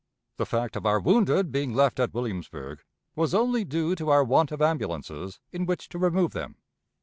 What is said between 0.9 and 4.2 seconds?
wounded being left at Williamsburg was only due to